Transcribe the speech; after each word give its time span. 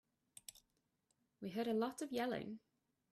We 1.41 1.51
heard 1.51 1.67
a 1.67 1.75
lot 1.75 2.01
of 2.01 2.11
yelling. 2.11 2.59